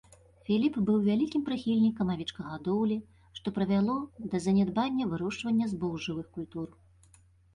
Філіп 0.45 0.77
быў 0.85 0.95
вялікім 1.07 1.41
прыхільнікам 1.49 2.07
авечкагадоўлі, 2.13 2.97
што 3.39 3.47
прывяло 3.57 3.97
да 4.31 4.37
занядбання 4.45 5.03
вырошчвання 5.11 5.65
збожжавых 5.75 6.25
культур. 6.39 6.67